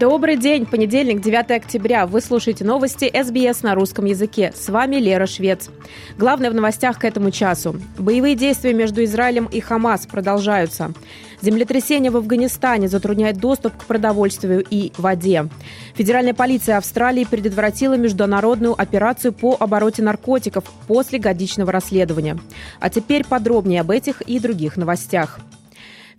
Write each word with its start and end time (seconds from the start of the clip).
Добрый 0.00 0.38
день, 0.38 0.64
понедельник, 0.64 1.20
9 1.20 1.50
октября. 1.50 2.06
Вы 2.06 2.22
слушаете 2.22 2.64
новости 2.64 3.12
СБС 3.12 3.62
на 3.62 3.74
русском 3.74 4.06
языке. 4.06 4.50
С 4.56 4.70
вами 4.70 4.96
Лера 4.96 5.26
Швец. 5.26 5.68
Главное 6.16 6.50
в 6.50 6.54
новостях 6.54 6.98
к 6.98 7.04
этому 7.04 7.30
часу. 7.30 7.78
Боевые 7.98 8.34
действия 8.34 8.72
между 8.72 9.04
Израилем 9.04 9.44
и 9.44 9.60
Хамас 9.60 10.06
продолжаются. 10.06 10.94
Землетрясение 11.42 12.10
в 12.10 12.16
Афганистане 12.16 12.88
затрудняет 12.88 13.36
доступ 13.36 13.76
к 13.76 13.84
продовольствию 13.84 14.64
и 14.70 14.90
воде. 14.96 15.50
Федеральная 15.94 16.32
полиция 16.32 16.78
Австралии 16.78 17.24
предотвратила 17.24 17.98
международную 17.98 18.80
операцию 18.80 19.34
по 19.34 19.54
обороте 19.60 20.02
наркотиков 20.02 20.64
после 20.88 21.18
годичного 21.18 21.72
расследования. 21.72 22.38
А 22.80 22.88
теперь 22.88 23.26
подробнее 23.26 23.82
об 23.82 23.90
этих 23.90 24.22
и 24.22 24.38
других 24.38 24.78
новостях. 24.78 25.40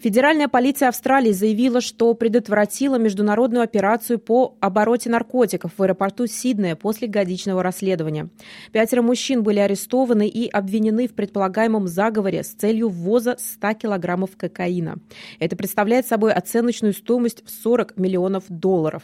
Федеральная 0.02 0.48
полиция 0.48 0.90
Австралии 0.90 1.32
заявила, 1.32 1.80
что 1.80 2.16
предотвратила 2.16 2.96
международную 2.96 3.62
операцию 3.62 4.18
по 4.18 4.58
обороте 4.60 5.12
наркотиков 5.12 5.74
в 5.78 5.84
аэропорту 5.84 6.26
Сиднея 6.26 6.76
после 6.76 7.08
годичного 7.08 7.62
расследования. 7.62 8.30
Пятеро 8.72 9.04
мужчин 9.04 9.44
были 9.44 9.60
арестованы 9.60 10.28
и 10.28 10.50
обвинены 10.50 11.08
в 11.08 11.14
предполагаемом 11.14 11.88
заговоре 11.88 12.42
с 12.42 12.48
целью 12.48 12.90
ввоза 12.90 13.36
100 13.38 13.74
килограммов 13.74 14.32
кокаина. 14.38 14.96
Это 15.38 15.56
представляет 15.56 16.08
собой 16.08 16.34
оценочную 16.34 16.94
стоимость 16.94 17.46
в 17.46 17.52
40 17.52 17.96
миллионов 17.98 18.46
долларов. 18.48 19.04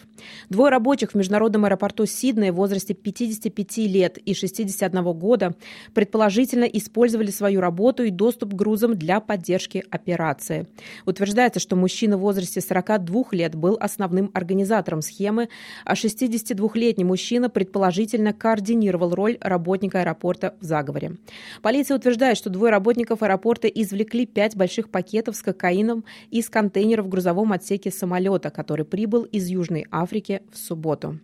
Двое 0.49 0.71
рабочих 0.71 1.11
в 1.11 1.15
международном 1.15 1.65
аэропорту 1.65 2.07
Сиднея 2.07 2.51
в 2.51 2.55
возрасте 2.55 2.95
55 2.95 3.77
лет 3.85 4.17
и 4.17 4.33
61 4.33 5.03
года 5.13 5.53
предположительно 5.93 6.63
использовали 6.63 7.29
свою 7.29 7.61
работу 7.61 8.01
и 8.01 8.09
доступ 8.09 8.53
к 8.53 8.55
грузам 8.55 8.97
для 8.97 9.19
поддержки 9.19 9.83
операции. 9.91 10.65
Утверждается, 11.05 11.59
что 11.59 11.75
мужчина 11.75 12.17
в 12.17 12.21
возрасте 12.21 12.61
42 12.61 13.23
лет 13.31 13.55
был 13.55 13.77
основным 13.79 14.31
организатором 14.33 15.01
схемы, 15.01 15.49
а 15.85 15.93
62-летний 15.93 17.03
мужчина 17.03 17.49
предположительно 17.49 18.33
координировал 18.33 19.13
роль 19.13 19.37
работника 19.41 20.01
аэропорта 20.01 20.55
в 20.59 20.65
заговоре. 20.65 21.17
Полиция 21.61 21.97
утверждает, 21.97 22.37
что 22.37 22.49
двое 22.49 22.71
работников 22.71 23.23
аэропорта 23.23 23.67
извлекли 23.67 24.25
пять 24.25 24.55
больших 24.55 24.89
пакетов 24.89 25.35
с 25.35 25.41
кокаином 25.41 26.05
из 26.31 26.49
контейнера 26.49 27.03
в 27.03 27.09
грузовом 27.09 27.51
отсеке 27.53 27.91
самолета, 27.91 28.49
который 28.49 28.85
прибыл 28.85 29.23
из 29.23 29.47
Южной 29.47 29.85
Африки 29.91 30.41
в 30.51 30.57
субботу. 30.57 31.19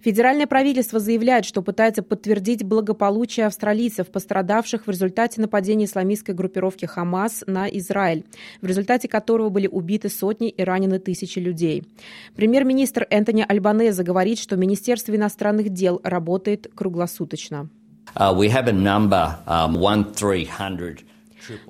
Федеральное 0.00 0.46
правительство 0.46 1.00
заявляет, 1.00 1.44
что 1.44 1.60
пытается 1.60 2.02
подтвердить 2.02 2.64
благополучие 2.64 3.46
австралийцев, 3.46 4.06
пострадавших 4.08 4.86
в 4.86 4.90
результате 4.90 5.40
нападения 5.40 5.86
исламистской 5.86 6.34
группировки 6.34 6.86
«Хамас» 6.86 7.42
на 7.46 7.68
Израиль, 7.68 8.24
в 8.62 8.66
результате 8.66 9.08
которого 9.08 9.48
были 9.48 9.66
убиты 9.66 10.08
сотни 10.08 10.50
и 10.50 10.62
ранены 10.62 11.00
тысячи 11.00 11.40
людей. 11.40 11.84
Премьер-министр 12.36 13.06
Энтони 13.10 13.44
Альбанеза 13.46 14.04
говорит, 14.04 14.38
что 14.38 14.56
Министерство 14.56 15.14
иностранных 15.16 15.70
дел 15.70 16.00
работает 16.04 16.70
круглосуточно. 16.74 17.68
Uh, 18.14 18.32
um, 19.46 19.76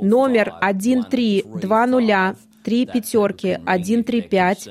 Номер 0.00 0.52
1320 0.60 2.47
три 2.68 2.84
пятерки 2.84 3.58
135. 3.64 4.68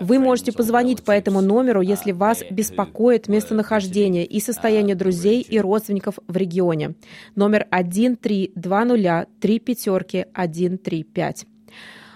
Вы 0.00 0.20
можете 0.20 0.52
позвонить 0.52 1.02
по 1.02 1.10
этому 1.10 1.40
номеру, 1.40 1.80
если 1.80 2.12
вас 2.12 2.44
беспокоит 2.48 3.26
местонахождение 3.26 4.24
и 4.24 4.38
состояние 4.38 4.94
друзей 4.94 5.40
и 5.40 5.58
родственников 5.58 6.20
в 6.28 6.36
регионе. 6.36 6.94
Номер 7.34 7.66
1320 7.72 9.28
три 9.40 9.58
пятерки 9.58 10.26
135. 10.32 11.46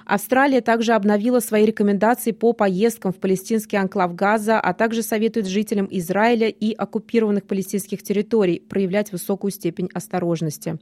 Австралия 0.07 0.61
также 0.61 0.93
обновила 0.93 1.41
свои 1.41 1.65
рекомендации 1.65 2.33
по 2.33 2.53
поездкам 2.53 3.13
в 3.13 3.17
палестинский 3.17 3.79
анклав 3.79 4.15
Газа, 4.15 4.61
а 4.61 4.75
также 4.75 5.03
советует 5.03 5.47
жителям 5.47 5.89
Израиля 5.91 6.49
и 6.49 6.73
оккупированных 6.75 7.45
палестинских 7.45 8.03
территорий 8.03 8.61
проявлять 8.61 9.13
высокую 9.13 9.51
степень 9.51 9.89
осторожности. 9.95 10.79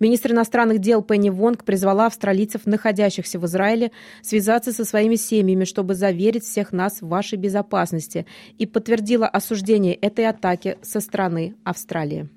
Министр 0.00 0.32
иностранных 0.32 0.78
дел 0.78 1.02
Пенни 1.02 1.30
Вонг 1.30 1.64
призвала 1.64 2.06
австралийцев, 2.06 2.66
находящихся 2.66 3.38
в 3.38 3.46
Израиле, 3.46 3.92
связаться 4.22 4.72
со 4.72 4.84
своими 4.84 5.16
семьями, 5.16 5.64
чтобы 5.64 5.94
заверить 5.94 6.44
всех 6.44 6.72
нас 6.72 7.00
в 7.00 7.08
вашей 7.08 7.38
безопасности 7.38 8.26
и 8.58 8.66
подтвердила 8.66 9.26
осуждение 9.26 9.94
этой 9.94 10.26
атаки 10.26 10.78
со 10.82 11.00
стороны 11.00 11.54
Австралии. 11.64 12.28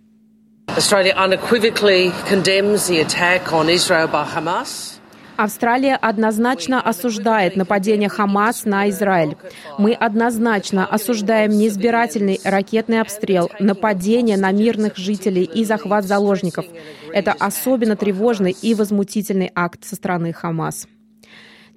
Australia 0.77 1.15
unequivocally 1.17 2.11
condemns 2.29 2.87
the 2.87 3.01
attack 3.01 3.51
on 3.51 3.69
Israel 3.69 4.07
by 4.07 4.23
Hamas. 4.23 4.98
Австралия 5.39 5.95
однозначно 5.95 6.81
осуждает 6.81 7.55
нападение 7.55 8.09
Хамас 8.09 8.65
на 8.65 8.89
Израиль. 8.89 9.37
Мы 9.77 9.93
однозначно 9.93 10.85
осуждаем 10.85 11.51
неизбирательный 11.51 12.41
ракетный 12.43 12.99
обстрел, 12.99 13.49
нападение 13.57 14.35
на 14.35 14.51
мирных 14.51 14.97
жителей 14.97 15.45
и 15.45 15.63
захват 15.63 16.03
заложников. 16.03 16.65
Это 17.13 17.31
особенно 17.31 17.95
тревожный 17.95 18.51
и 18.51 18.75
возмутительный 18.75 19.49
акт 19.55 19.85
со 19.85 19.95
стороны 19.95 20.33
Хамас. 20.33 20.89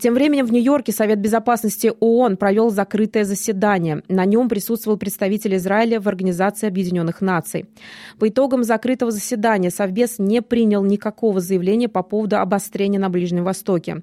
Тем 0.03 0.15
временем 0.15 0.47
в 0.47 0.53
Нью-Йорке 0.53 0.91
Совет 0.91 1.21
безопасности 1.21 1.93
ООН 2.01 2.37
провел 2.37 2.71
закрытое 2.71 3.23
заседание. 3.23 4.03
На 4.09 4.25
нем 4.25 4.49
присутствовал 4.49 4.99
представитель 4.99 5.55
Израиля 5.55 6.01
в 6.01 6.09
Организации 6.09 6.67
Объединенных 6.67 7.21
Наций. 7.21 7.67
По 8.19 8.29
итогам 8.29 8.65
закрытого 8.65 9.12
заседания 9.12 9.71
Совбез 9.71 10.19
не 10.19 10.43
принял 10.43 10.83
никакого 10.83 11.39
заявления 11.39 11.89
по 11.89 12.03
поводу 12.03 12.39
обострения 12.39 12.99
на 12.99 13.11
Ближнем 13.11 13.45
Востоке. 13.45 14.03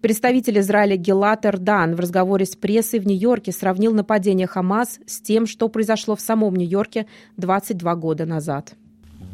Представитель 0.00 0.60
Израиля 0.60 0.94
Гелат 0.94 1.44
Эрдан 1.44 1.96
в 1.96 1.98
разговоре 1.98 2.46
с 2.46 2.54
прессой 2.54 3.00
в 3.00 3.08
Нью-Йорке 3.08 3.50
сравнил 3.50 3.92
нападение 3.92 4.46
Хамас 4.46 5.00
с 5.04 5.20
тем, 5.20 5.48
что 5.48 5.68
произошло 5.68 6.14
в 6.14 6.20
самом 6.20 6.54
Нью-Йорке 6.54 7.06
22 7.38 7.96
года 7.96 8.24
назад. 8.24 8.74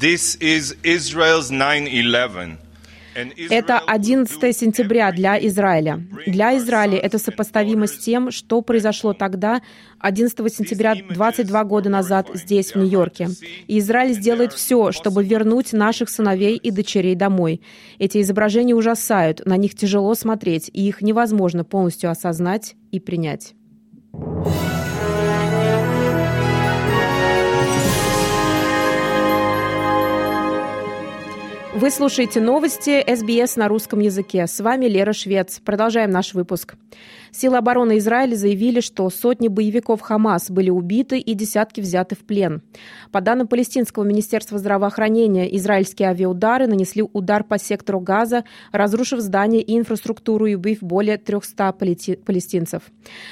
This 0.01 0.41
is 0.41 0.79
Israel's 0.83 1.51
9/11. 1.51 2.57
Это 3.51 3.79
11 3.79 4.57
сентября 4.57 5.11
для 5.13 5.39
Израиля. 5.47 6.07
Для 6.27 6.57
Израиля 6.59 6.99
это 6.99 7.19
сопоставимо 7.19 7.87
с 7.87 7.97
тем, 7.97 8.31
что 8.31 8.61
произошло 8.61 9.15
тогда, 9.15 9.63
11 10.01 10.55
сентября 10.55 10.95
22 11.11 11.65
года 11.65 11.89
назад 11.89 12.29
здесь, 12.35 12.73
в 12.73 12.77
Нью-Йорке. 12.77 13.29
И 13.67 13.79
Израиль 13.79 14.13
сделает 14.13 14.53
все, 14.53 14.93
чтобы 14.93 15.25
вернуть 15.25 15.73
наших 15.73 16.11
сыновей 16.11 16.57
и 16.57 16.71
дочерей 16.71 17.15
домой. 17.15 17.63
Эти 17.99 18.21
изображения 18.21 18.75
ужасают, 18.75 19.45
на 19.47 19.57
них 19.57 19.75
тяжело 19.75 20.15
смотреть, 20.15 20.71
и 20.73 20.87
их 20.87 21.01
невозможно 21.01 21.65
полностью 21.65 22.11
осознать 22.11 22.75
и 22.91 23.01
принять. 23.01 23.55
Вы 31.77 31.91
слушаете 31.91 32.41
новости 32.41 33.05
СБС 33.07 33.57
на 33.57 33.69
русском 33.69 34.01
языке. 34.01 34.47
С 34.47 34.61
вами 34.61 34.87
Лера 34.87 35.13
Швец. 35.13 35.61
Продолжаем 35.63 36.11
наш 36.11 36.33
выпуск. 36.33 36.75
Силы 37.31 37.59
обороны 37.59 37.99
Израиля 37.99 38.35
заявили, 38.35 38.81
что 38.81 39.11
сотни 39.11 39.49
боевиков 39.49 40.01
Хамас 40.01 40.51
были 40.51 40.71
убиты 40.71 41.19
и 41.19 41.35
десятки 41.35 41.83
взяты 41.83 42.17
в 42.17 42.21
плен. 42.21 42.63
По 43.13 43.21
данным 43.21 43.47
Палестинского 43.47 44.05
министерства 44.05 44.59
здравоохранения, 44.59 45.55
израильские 45.59 46.09
авиаудары 46.09 46.67
нанесли 46.67 47.03
удар 47.03 47.45
по 47.45 47.59
сектору 47.59 48.01
Газа, 48.01 48.45
разрушив 48.73 49.21
здания 49.21 49.61
и 49.61 49.77
инфраструктуру 49.77 50.47
и 50.47 50.55
убив 50.55 50.79
более 50.81 51.19
300 51.19 51.75
палестинцев. 51.75 52.85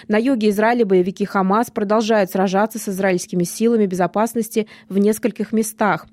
На 0.07 0.19
юге 0.19 0.51
Израиля 0.51 0.85
боевики 0.85 1.25
Хамас 1.25 1.71
продолжают 1.71 2.31
сражаться 2.31 2.79
с 2.79 2.91
израильскими 2.91 3.45
силами 3.45 3.87
безопасности 3.87 4.67
в 4.91 4.99
нескольких 4.99 5.53
местах, 5.53 6.07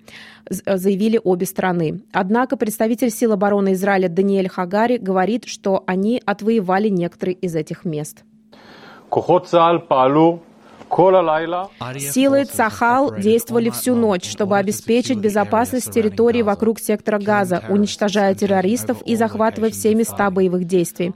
заявили 0.50 1.20
обе 1.22 1.46
страны. 1.46 2.02
Однако 2.22 2.56
представитель 2.56 3.10
сил 3.10 3.32
обороны 3.32 3.74
Израиля 3.74 4.08
Даниэль 4.08 4.48
Хагари 4.48 4.98
говорит, 4.98 5.46
что 5.46 5.84
они 5.88 6.22
отвоевали 6.24 6.88
некоторые 6.88 7.34
из 7.34 7.56
этих 7.56 7.84
мест. 7.84 8.24
Силы 10.92 12.44
Цахал 12.44 13.16
действовали 13.18 13.70
всю 13.70 13.96
ночь, 13.96 14.30
чтобы 14.30 14.58
обеспечить 14.58 15.18
безопасность 15.18 15.92
территории 15.92 16.42
вокруг 16.42 16.80
сектора 16.80 17.18
Газа, 17.18 17.64
уничтожая 17.70 18.36
террористов 18.36 19.02
и 19.04 19.16
захватывая 19.16 19.70
все 19.70 19.96
места 19.96 20.30
боевых 20.30 20.66
действий. 20.66 21.14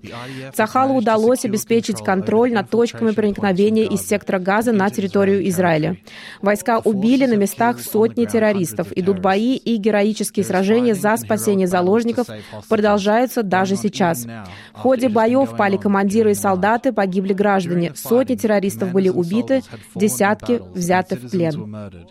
Цахалу 0.53 0.95
удалось 0.95 1.43
обеспечить 1.43 2.01
контроль 2.01 2.53
над 2.53 2.69
точками 2.69 3.11
проникновения 3.11 3.83
из 3.83 4.07
сектора 4.07 4.39
Газа 4.39 4.71
на 4.71 4.89
территорию 4.89 5.45
Израиля. 5.49 5.97
Войска 6.41 6.79
убили 6.79 7.25
на 7.25 7.35
местах 7.35 7.81
сотни 7.81 8.25
террористов. 8.25 8.87
Идут 8.95 9.19
бои 9.19 9.57
и 9.57 9.75
героические 9.75 10.45
сражения 10.45 10.95
за 10.95 11.17
спасение 11.17 11.67
заложников 11.67 12.27
продолжаются 12.69 13.43
даже 13.43 13.75
сейчас. 13.75 14.25
В 14.73 14.79
ходе 14.79 15.09
боев 15.09 15.57
пали 15.57 15.75
командиры 15.75 16.31
и 16.31 16.35
солдаты, 16.35 16.93
погибли 16.93 17.33
граждане. 17.33 17.91
Сотни 17.95 18.35
террористов 18.35 18.93
были 18.93 19.09
убиты, 19.09 19.63
десятки 19.95 20.61
взяты 20.73 21.15
в 21.15 21.29
плен. 21.29 22.09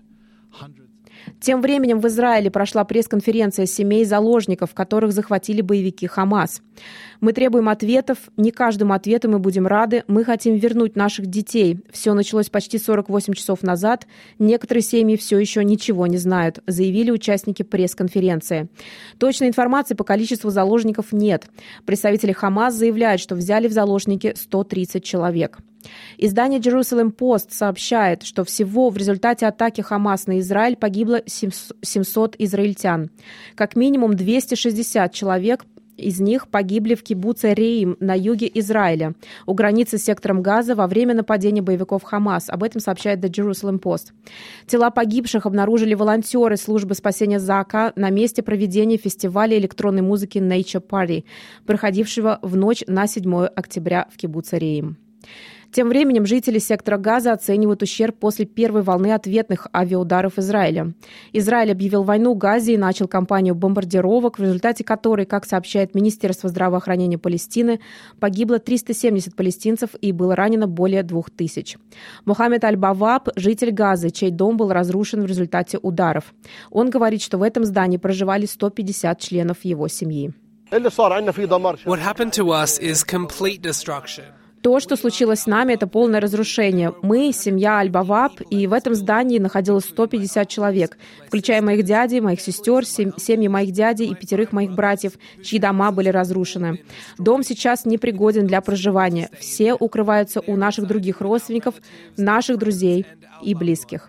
Тем 1.41 1.61
временем 1.62 2.01
в 2.01 2.06
Израиле 2.09 2.51
прошла 2.51 2.85
пресс-конференция 2.85 3.67
семей 3.67 4.05
заложников, 4.05 4.75
которых 4.75 5.12
захватили 5.12 5.61
боевики 5.61 6.06
Хамас. 6.06 6.62
Мы 7.21 7.33
требуем 7.33 7.69
ответов. 7.69 8.19
Не 8.37 8.51
каждому 8.51 8.93
ответу 8.93 9.31
мы 9.31 9.39
будем 9.39 9.67
рады. 9.67 10.05
Мы 10.09 10.25
хотим 10.25 10.56
вернуть 10.56 10.97
наших 10.97 11.27
детей. 11.27 11.81
Все 11.91 12.12
началось 12.15 12.51
почти 12.51 12.79
48 12.79 13.33
часов 13.35 13.62
назад. 13.62 14.06
Некоторые 14.39 14.83
семьи 14.83 15.17
все 15.17 15.39
еще 15.39 15.65
ничего 15.65 16.06
не 16.06 16.19
знают, 16.19 16.61
заявили 16.67 17.11
участники 17.11 17.62
пресс-конференции. 17.62 18.69
Точной 19.19 19.49
информации 19.49 19.95
по 19.95 20.05
количеству 20.05 20.51
заложников 20.51 21.12
нет. 21.12 21.47
Представители 21.87 22.33
Хамас 22.33 22.75
заявляют, 22.75 23.21
что 23.21 23.35
взяли 23.35 23.69
в 23.69 23.73
заложники 23.73 24.35
130 24.37 25.03
человек. 25.03 25.59
Издание 26.19 26.61
Jerusalem 26.61 27.15
Post 27.15 27.49
сообщает, 27.51 28.23
что 28.23 28.45
всего 28.45 28.91
в 28.91 28.97
результате 28.97 29.47
атаки 29.47 29.81
Хамас 29.81 30.27
на 30.27 30.41
Израиль 30.41 30.77
погибло 30.77 31.23
700 31.27 32.37
израильтян. 32.39 33.11
Как 33.55 33.77
минимум 33.77 34.15
260 34.15 35.13
человек 35.13 35.65
из 35.97 36.21
них 36.21 36.49
погибли 36.49 36.95
в 36.95 37.03
кибуце 37.03 37.55
Рейм 37.55 37.97
на 38.01 38.15
юге 38.15 38.51
Израиля, 38.55 39.15
у 39.47 39.55
границы 39.55 39.99
с 39.99 40.05
сектором 40.05 40.43
Газа 40.43 40.75
во 40.75 40.87
время 40.87 41.15
нападения 41.15 41.63
боевиков 41.63 42.03
Хамас. 42.03 42.49
Об 42.49 42.63
этом 42.63 42.81
сообщает 42.81 43.21
The 43.21 43.31
Jerusalem 43.31 43.81
Post. 43.81 44.13
Тела 44.67 44.91
погибших 44.91 45.47
обнаружили 45.47 45.95
волонтеры 45.95 46.57
службы 46.57 46.95
спасения 46.95 47.39
ЗАКа 47.39 47.93
на 47.97 48.11
месте 48.11 48.43
проведения 48.43 48.97
фестиваля 48.97 49.57
электронной 49.59 50.03
музыки 50.03 50.39
Nature 50.39 50.85
Party, 50.87 51.25
проходившего 51.67 52.39
в 52.43 52.57
ночь 52.57 52.83
на 52.87 53.07
7 53.07 53.47
октября 53.47 54.09
в 54.13 54.17
кибуце 54.17 54.59
Рейм. 54.59 54.99
Тем 55.75 55.88
временем 55.88 56.25
жители 56.25 56.61
сектора 56.61 56.99
Газа 56.99 57.32
оценивают 57.32 57.82
ущерб 57.82 58.17
после 58.17 58.44
первой 58.44 58.82
волны 58.82 59.12
ответных 59.12 59.67
авиаударов 59.75 60.38
Израиля. 60.38 60.94
Израиль 61.32 61.73
объявил 61.73 62.05
войну 62.05 62.37
Газе 62.37 62.75
и 62.75 62.79
начал 62.79 63.09
кампанию 63.09 63.56
бомбардировок, 63.56 64.38
в 64.38 64.43
результате 64.43 64.85
которой, 64.85 65.26
как 65.26 65.44
сообщает 65.44 65.97
Министерство 65.97 66.49
здравоохранения 66.49 67.19
Палестины, 67.19 67.81
погибло 68.21 68.61
370 68.61 69.35
палестинцев 69.35 69.91
и 70.00 70.12
было 70.12 70.37
ранено 70.37 70.69
более 70.69 71.03
2000. 71.03 71.79
Мухаммед 72.25 72.62
Аль-Баваб– 72.62 73.31
житель 73.35 73.73
Газы, 73.73 74.11
чей 74.11 74.31
дом 74.31 74.56
был 74.56 74.70
разрушен 74.70 75.23
в 75.23 75.27
результате 75.27 75.79
ударов. 75.82 76.35
Он 76.70 76.88
говорит, 76.88 77.20
что 77.20 77.37
в 77.37 77.43
этом 77.43 77.65
здании 77.65 77.97
проживали 77.97 78.47
150 78.47 79.19
членов 79.19 79.65
его 79.65 79.88
семьи. 79.88 80.32
What 80.70 81.99
happened 81.99 82.32
to 82.35 82.53
us 82.53 82.79
is 82.79 83.03
complete 83.05 83.61
destruction. 83.61 84.44
То, 84.65 84.81
что 84.81 84.97
случилось 84.97 85.41
с 85.41 85.47
нами, 85.47 85.75
это 85.75 85.87
полное 85.87 86.23
разрушение. 86.23 86.95
Мы, 87.03 87.33
семья 87.35 87.81
Аль-Баваб, 87.81 88.41
и 88.49 88.67
в 88.67 88.73
этом 88.73 88.95
здании 88.95 89.39
находилось 89.39 89.85
150 89.85 90.49
человек, 90.49 90.97
включая 91.27 91.61
моих 91.61 91.85
дядей, 91.85 92.23
моих 92.23 92.41
сестер, 92.41 92.87
семьи 92.87 93.47
моих 93.47 93.73
дядей 93.73 94.07
и 94.07 94.15
пятерых 94.15 94.53
моих 94.53 94.73
братьев, 94.73 95.19
чьи 95.43 95.59
дома 95.59 95.93
были 95.93 96.09
разрушены. 96.09 96.83
Дом 97.19 97.43
сейчас 97.43 97.85
непригоден 97.85 98.47
для 98.47 98.63
проживания. 98.63 99.29
Все 99.39 99.75
укрываются 99.75 100.41
у 100.41 100.57
наших 100.57 100.87
других 100.87 101.21
родственников, 101.21 101.75
наших 102.17 102.57
друзей 102.57 103.05
и 103.43 103.55
близких. 103.55 104.09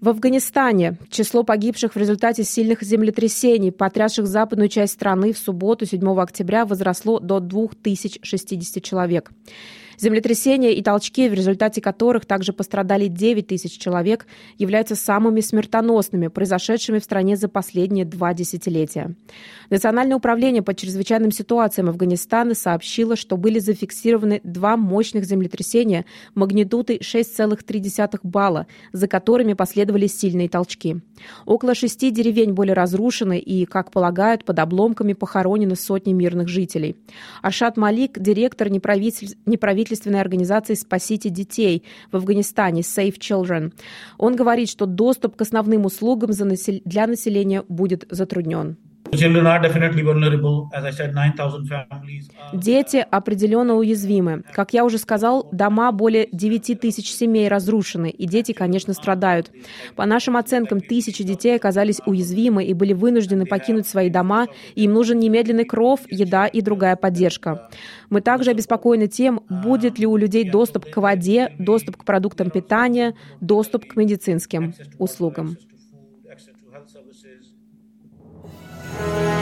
В 0.00 0.10
Афганистане 0.10 0.96
число 1.10 1.42
погибших 1.42 1.94
в 1.94 1.98
результате 1.98 2.44
сильных 2.44 2.82
землетрясений, 2.82 3.72
потрясших 3.72 4.28
западную 4.28 4.68
часть 4.68 4.92
страны 4.92 5.32
в 5.32 5.38
субботу 5.38 5.86
7 5.86 6.20
октября, 6.20 6.64
возросло 6.64 7.18
до 7.18 7.40
2060 7.40 8.80
человек. 8.80 9.32
Землетрясения 9.98 10.70
и 10.70 10.82
толчки, 10.82 11.28
в 11.28 11.34
результате 11.34 11.80
которых 11.80 12.24
также 12.24 12.52
пострадали 12.52 13.08
9 13.08 13.48
тысяч 13.48 13.78
человек, 13.78 14.26
являются 14.56 14.94
самыми 14.94 15.40
смертоносными, 15.40 16.28
произошедшими 16.28 17.00
в 17.00 17.04
стране 17.04 17.36
за 17.36 17.48
последние 17.48 18.04
два 18.04 18.32
десятилетия. 18.32 19.16
Национальное 19.70 20.16
управление 20.16 20.62
по 20.62 20.74
чрезвычайным 20.74 21.32
ситуациям 21.32 21.88
Афганистана 21.88 22.54
сообщило, 22.54 23.16
что 23.16 23.36
были 23.36 23.58
зафиксированы 23.58 24.40
два 24.44 24.76
мощных 24.76 25.24
землетрясения 25.24 26.04
магнитудой 26.34 26.98
6,3 26.98 28.20
балла, 28.22 28.66
за 28.92 29.08
которыми 29.08 29.54
последовали 29.54 30.06
сильные 30.06 30.48
толчки. 30.48 31.00
Около 31.44 31.74
шести 31.74 32.10
деревень 32.10 32.52
были 32.52 32.70
разрушены 32.70 33.38
и, 33.38 33.64
как 33.66 33.90
полагают, 33.90 34.44
под 34.44 34.60
обломками 34.60 35.12
похоронены 35.12 35.74
сотни 35.74 36.12
мирных 36.12 36.46
жителей. 36.46 36.96
Ашат 37.42 37.76
Малик, 37.76 38.18
директор 38.18 38.70
неправительственной 38.70 39.87
неправительственной 39.88 40.20
организации 40.20 40.74
«Спасите 40.74 41.30
детей» 41.30 41.82
в 42.12 42.16
Афганистане 42.16 42.82
Save 42.82 43.18
Children. 43.18 43.72
Он 44.18 44.36
говорит, 44.36 44.68
что 44.68 44.86
доступ 44.86 45.36
к 45.36 45.42
основным 45.42 45.86
услугам 45.86 46.30
для 46.84 47.06
населения 47.06 47.64
будет 47.68 48.06
затруднен. 48.10 48.76
Дети 52.52 53.06
определенно 53.10 53.74
уязвимы. 53.76 54.42
Как 54.52 54.74
я 54.74 54.84
уже 54.84 54.98
сказал, 54.98 55.48
дома 55.50 55.92
более 55.92 56.28
9 56.30 56.80
тысяч 56.80 57.10
семей 57.12 57.48
разрушены, 57.48 58.10
и 58.10 58.26
дети, 58.26 58.52
конечно, 58.52 58.92
страдают. 58.92 59.50
По 59.96 60.04
нашим 60.04 60.36
оценкам, 60.36 60.80
тысячи 60.80 61.24
детей 61.24 61.56
оказались 61.56 62.00
уязвимы 62.04 62.64
и 62.64 62.74
были 62.74 62.92
вынуждены 62.92 63.46
покинуть 63.46 63.86
свои 63.86 64.10
дома, 64.10 64.46
им 64.74 64.92
нужен 64.92 65.18
немедленный 65.18 65.64
кров, 65.64 66.00
еда 66.10 66.46
и 66.46 66.60
другая 66.60 66.96
поддержка. 66.96 67.70
Мы 68.10 68.20
также 68.20 68.50
обеспокоены 68.50 69.06
тем, 69.06 69.40
будет 69.48 69.98
ли 69.98 70.06
у 70.06 70.16
людей 70.16 70.48
доступ 70.48 70.84
к 70.84 70.96
воде, 70.98 71.52
доступ 71.58 71.96
к 71.96 72.04
продуктам 72.04 72.50
питания, 72.50 73.14
доступ 73.40 73.86
к 73.86 73.96
медицинским 73.96 74.74
услугам. 74.98 75.56
Bye. 78.98 79.37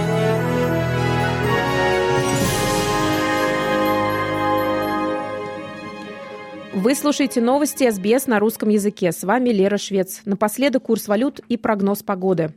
Вы 6.76 6.94
слушаете 6.94 7.40
новости 7.40 7.90
СБС 7.90 8.26
на 8.26 8.38
русском 8.38 8.68
языке. 8.68 9.10
С 9.10 9.24
вами 9.24 9.48
Лера 9.48 9.78
Швец. 9.78 10.20
Напоследок 10.26 10.82
курс 10.82 11.08
валют 11.08 11.40
и 11.48 11.56
прогноз 11.56 12.02
погоды. 12.02 12.52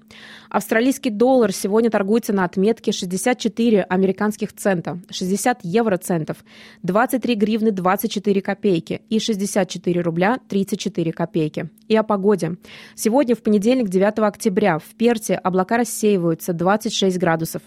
Австралийский 0.50 1.10
доллар 1.10 1.54
сегодня 1.54 1.90
торгуется 1.90 2.34
на 2.34 2.44
отметке 2.44 2.92
64 2.92 3.82
американских 3.84 4.52
цента, 4.52 5.00
60 5.10 5.60
евроцентов, 5.64 6.44
23 6.84 7.36
гривны 7.36 7.72
24 7.72 8.42
копейки 8.42 9.02
и 9.10 9.20
64 9.20 10.02
рубля 10.02 10.40
34 10.50 11.14
копейки. 11.14 11.70
И 11.88 11.96
о 11.96 12.04
погоде. 12.04 12.58
Сегодня, 12.96 13.36
в 13.36 13.42
понедельник, 13.42 13.88
9 13.88 14.20
октября, 14.20 14.80
в 14.80 14.96
Перте 14.98 15.36
облака 15.36 15.78
рассеиваются 15.78 16.52
26 16.52 17.18
градусов. 17.18 17.62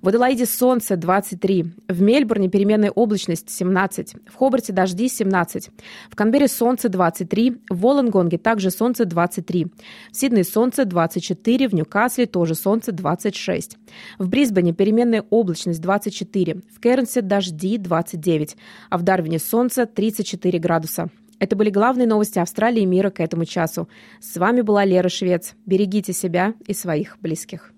В 0.00 0.08
Аделаиде 0.08 0.46
солнце 0.46 0.96
23. 0.96 1.66
В 1.88 2.00
Мельбурне 2.00 2.48
переменная 2.48 2.90
облачность 2.90 3.50
17. 3.50 4.14
В 4.26 4.34
Хобарте 4.34 4.72
дожди 4.72 5.08
17. 5.08 5.70
В 6.10 6.16
Канберре 6.16 6.48
солнце 6.48 6.88
23. 6.88 7.62
В 7.70 7.80
Волонгонге 7.80 8.38
также 8.38 8.70
солнце 8.70 9.04
23. 9.04 9.66
В 10.10 10.16
Сиднее 10.16 10.44
солнце 10.44 10.84
24. 10.84 11.68
В 11.68 11.74
Ньюкасле 11.74 12.26
тоже 12.26 12.54
солнце 12.54 12.92
26. 12.92 13.76
В 14.18 14.28
Брисбене 14.28 14.72
переменная 14.72 15.24
облачность 15.30 15.80
24. 15.80 16.60
В 16.74 16.80
Кернсе 16.80 17.22
дожди 17.22 17.78
29. 17.78 18.56
А 18.90 18.98
в 18.98 19.02
Дарвине 19.02 19.38
солнце 19.38 19.86
34 19.86 20.58
градуса. 20.58 21.10
Это 21.38 21.56
были 21.56 21.70
главные 21.70 22.06
новости 22.06 22.38
Австралии 22.38 22.82
и 22.82 22.86
мира 22.86 23.10
к 23.10 23.20
этому 23.20 23.46
часу. 23.46 23.88
С 24.20 24.36
вами 24.36 24.60
была 24.60 24.84
Лера 24.84 25.08
Швец. 25.08 25.54
Берегите 25.64 26.12
себя 26.12 26.54
и 26.66 26.74
своих 26.74 27.16
близких. 27.20 27.72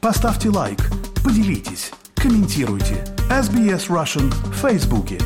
Поставьте 0.00 0.48
лайк, 0.48 0.78
поделитесь, 1.42 1.90
комментируйте. 2.14 3.04
SBS 3.28 3.88
Russian 3.88 4.30
в 4.30 4.52
Фейсбуке. 4.60 5.18